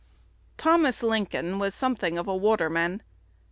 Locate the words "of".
2.17-2.27